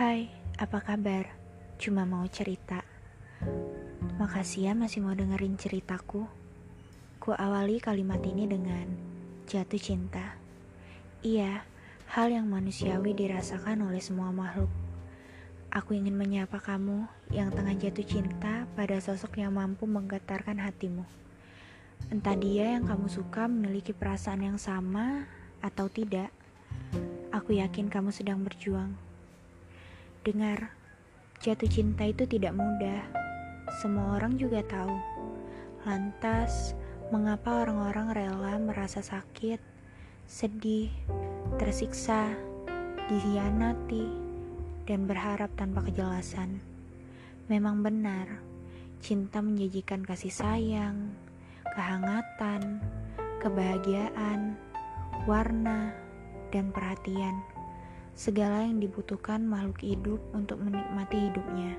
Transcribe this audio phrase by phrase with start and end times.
[0.00, 1.28] Hai, apa kabar?
[1.76, 2.80] Cuma mau cerita.
[4.16, 6.24] Makasih ya masih mau dengerin ceritaku.
[7.20, 8.88] Ku awali kalimat ini dengan
[9.44, 10.40] jatuh cinta.
[11.20, 11.68] Iya,
[12.16, 14.72] hal yang manusiawi dirasakan oleh semua makhluk.
[15.68, 21.04] Aku ingin menyapa kamu yang tengah jatuh cinta pada sosok yang mampu menggetarkan hatimu.
[22.08, 25.28] Entah dia yang kamu suka memiliki perasaan yang sama
[25.60, 26.32] atau tidak,
[27.36, 29.09] aku yakin kamu sedang berjuang.
[30.20, 30.76] Dengar,
[31.40, 33.00] jatuh cinta itu tidak mudah.
[33.80, 34.92] Semua orang juga tahu.
[35.88, 36.76] Lantas,
[37.08, 39.56] mengapa orang-orang rela merasa sakit,
[40.28, 40.92] sedih,
[41.56, 42.36] tersiksa,
[43.08, 44.12] dikhianati,
[44.84, 46.60] dan berharap tanpa kejelasan?
[47.48, 48.28] Memang benar,
[49.00, 51.16] cinta menjanjikan kasih sayang,
[51.72, 52.76] kehangatan,
[53.40, 54.52] kebahagiaan,
[55.24, 55.96] warna,
[56.52, 57.49] dan perhatian.
[58.20, 61.72] Segala yang dibutuhkan makhluk hidup untuk menikmati hidupnya.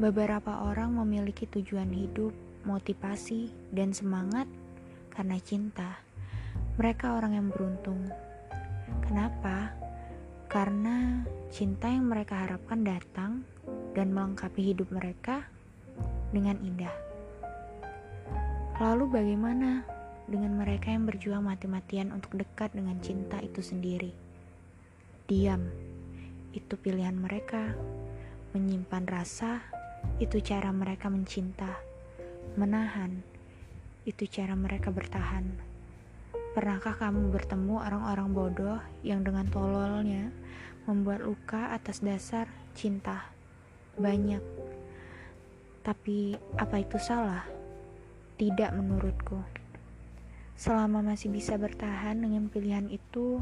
[0.00, 2.32] Beberapa orang memiliki tujuan hidup,
[2.64, 4.48] motivasi, dan semangat
[5.12, 6.00] karena cinta.
[6.80, 8.08] Mereka orang yang beruntung.
[9.04, 9.76] Kenapa?
[10.48, 13.44] Karena cinta yang mereka harapkan datang
[13.92, 15.44] dan melengkapi hidup mereka
[16.32, 16.96] dengan indah.
[18.80, 19.84] Lalu bagaimana
[20.24, 24.23] dengan mereka yang berjuang mati-matian untuk dekat dengan cinta itu sendiri?
[25.24, 25.72] Diam,
[26.52, 27.72] itu pilihan mereka.
[28.52, 29.64] Menyimpan rasa,
[30.20, 31.80] itu cara mereka mencinta.
[32.60, 33.24] Menahan,
[34.04, 35.48] itu cara mereka bertahan.
[36.52, 40.28] Pernahkah kamu bertemu orang-orang bodoh yang dengan tololnya
[40.84, 42.44] membuat luka atas dasar
[42.76, 43.24] cinta?
[43.96, 44.44] Banyak.
[45.80, 47.48] Tapi apa itu salah?
[48.36, 49.40] Tidak menurutku.
[50.52, 53.40] Selama masih bisa bertahan dengan pilihan itu,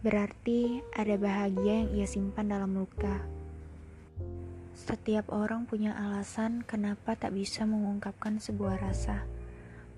[0.00, 3.20] berarti ada bahagia yang ia simpan dalam luka.
[4.72, 9.28] Setiap orang punya alasan kenapa tak bisa mengungkapkan sebuah rasa.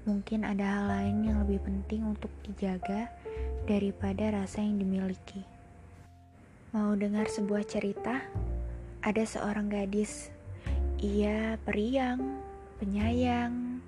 [0.03, 3.07] Mungkin ada hal lain yang lebih penting untuk dijaga
[3.71, 5.47] daripada rasa yang dimiliki.
[6.75, 8.27] Mau dengar sebuah cerita?
[9.07, 10.35] Ada seorang gadis.
[10.99, 12.43] Ia periang,
[12.83, 13.79] penyayang,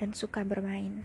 [0.00, 1.04] dan suka bermain.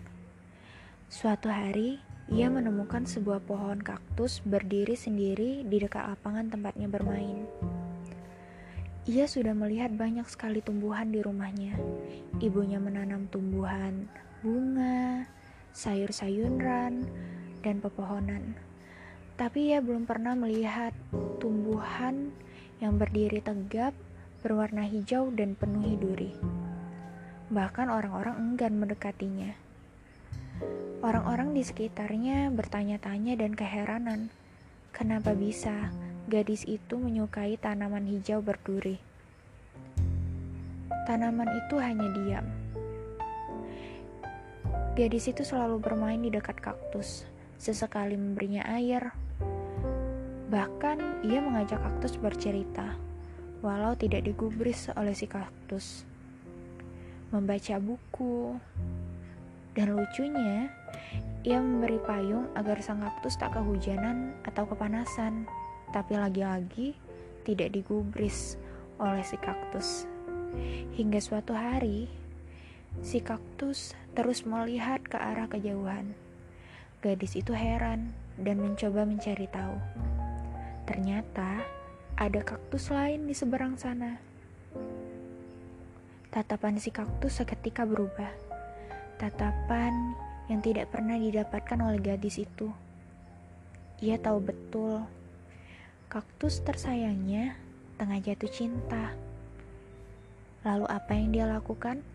[1.12, 2.00] Suatu hari,
[2.32, 7.44] ia menemukan sebuah pohon kaktus berdiri sendiri di dekat lapangan tempatnya bermain.
[9.04, 11.76] Ia sudah melihat banyak sekali tumbuhan di rumahnya.
[12.40, 14.08] Ibunya menanam tumbuhan
[14.44, 15.24] bunga,
[15.72, 17.08] sayur-sayuran,
[17.64, 18.60] dan pepohonan.
[19.40, 20.92] Tapi ia belum pernah melihat
[21.40, 22.36] tumbuhan
[22.84, 23.96] yang berdiri tegap,
[24.44, 26.36] berwarna hijau dan penuh duri.
[27.48, 29.63] Bahkan orang-orang enggan mendekatinya.
[31.04, 34.32] Orang-orang di sekitarnya bertanya-tanya dan keheranan,
[34.96, 35.92] kenapa bisa
[36.32, 39.02] gadis itu menyukai tanaman hijau berduri.
[41.04, 42.48] Tanaman itu hanya diam
[44.94, 47.26] Gadis itu selalu bermain di dekat kaktus,
[47.58, 49.10] sesekali memberinya air.
[50.54, 52.94] Bahkan ia mengajak kaktus bercerita,
[53.66, 56.06] walau tidak digubris oleh si kaktus.
[57.34, 58.54] Membaca buku,
[59.74, 60.70] dan lucunya,
[61.44, 65.46] ia memberi payung agar sang kaktus tak kehujanan atau kepanasan,
[65.92, 66.96] tapi lagi-lagi
[67.44, 68.56] tidak digubris
[69.02, 70.06] oleh si kaktus.
[70.94, 72.06] Hingga suatu hari,
[73.02, 76.14] Si kaktus terus melihat ke arah kejauhan.
[77.02, 79.74] Gadis itu heran dan mencoba mencari tahu.
[80.86, 81.66] Ternyata
[82.14, 84.22] ada kaktus lain di seberang sana.
[86.30, 88.53] Tatapan si kaktus seketika berubah.
[89.18, 90.18] Tatapan
[90.52, 92.70] yang tidak pernah didapatkan oleh gadis itu.
[94.04, 95.06] Ia tahu betul
[96.14, 97.58] kaktus tersayangnya
[97.98, 99.18] tengah jatuh cinta.
[100.62, 102.06] Lalu apa yang dia lakukan?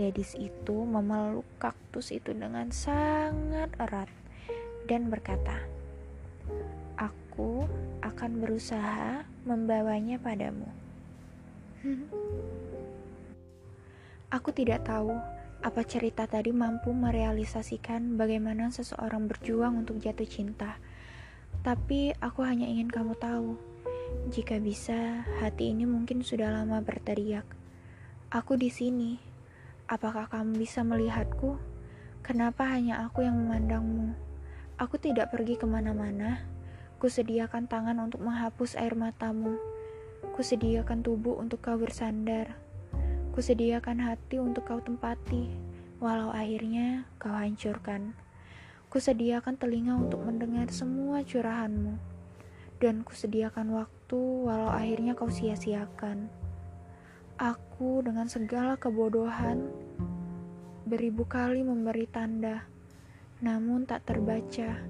[0.00, 4.08] Gadis itu memeluk kaktus itu dengan sangat erat
[4.88, 5.60] dan berkata,
[6.96, 7.68] "Aku
[8.00, 10.66] akan berusaha membawanya padamu."
[14.32, 15.12] Aku tidak tahu
[15.60, 20.80] apa cerita tadi mampu merealisasikan bagaimana seseorang berjuang untuk jatuh cinta.
[21.60, 23.60] Tapi aku hanya ingin kamu tahu,
[24.32, 27.44] jika bisa, hati ini mungkin sudah lama berteriak.
[28.32, 29.30] Aku di sini,
[29.90, 31.58] Apakah kamu bisa melihatku?
[32.22, 34.14] Kenapa hanya aku yang memandangmu?
[34.78, 36.46] Aku tidak pergi ke mana-mana.
[37.02, 39.58] Kusediakan tangan untuk menghapus air matamu.
[40.38, 42.54] Kusediakan tubuh untuk kau bersandar.
[43.30, 45.46] Kusediakan hati untuk kau tempati,
[46.02, 48.10] walau akhirnya kau hancurkan.
[48.90, 51.94] Kusediakan telinga untuk mendengar semua curahanmu.
[52.80, 56.32] dan kusediakan waktu walau akhirnya kau sia-siakan.
[57.36, 59.68] Aku dengan segala kebodohan
[60.88, 62.64] beribu kali memberi tanda,
[63.44, 64.80] namun tak terbaca,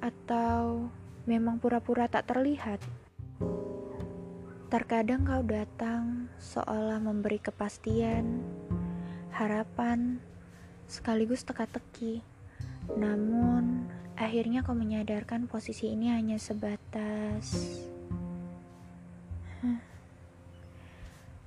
[0.00, 0.88] atau
[1.26, 2.80] memang pura-pura tak terlihat.
[4.72, 8.40] Terkadang kau datang seolah memberi kepastian,
[9.28, 10.16] harapan,
[10.88, 12.24] sekaligus teka-teki.
[12.96, 13.84] Namun,
[14.22, 17.80] Akhirnya kau menyadarkan posisi ini hanya sebatas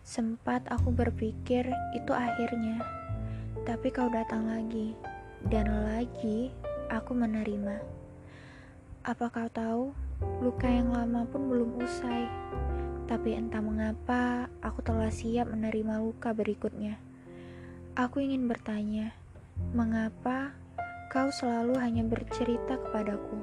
[0.03, 2.81] Sempat aku berpikir itu akhirnya
[3.63, 4.97] Tapi kau datang lagi
[5.45, 6.49] Dan lagi
[6.89, 7.77] aku menerima.
[9.05, 9.83] Apa kau tahu
[10.39, 12.27] Luka yang lama pun belum usai
[13.09, 16.99] Tapi entah mengapa Aku telah siap menerima luka berikutnya
[17.97, 19.11] Aku ingin bertanya
[19.75, 20.55] Mengapa
[21.15, 23.39] Kau selalu hanya bercerita kepadaku.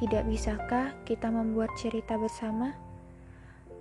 [0.00, 2.72] Tidak bisakah kita membuat cerita bersama?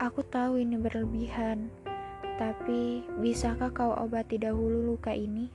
[0.04, 1.72] Aku tahu ini berlebihan,
[2.36, 5.48] tapi bisakah kau obati dahulu luka ini?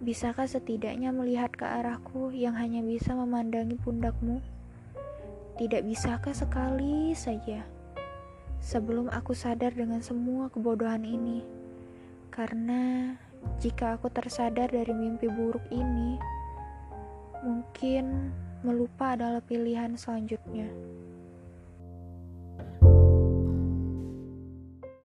[0.00, 4.40] Bisakah setidaknya melihat ke arahku yang hanya bisa memandangi pundakmu?
[5.62, 7.62] Tidak bisakah sekali saja?
[8.58, 11.46] Sebelum aku sadar dengan semua kebodohan ini,
[12.34, 13.14] karena
[13.62, 16.18] jika aku tersadar dari mimpi buruk ini,
[17.42, 18.30] Mungkin
[18.62, 20.70] melupa adalah pilihan selanjutnya.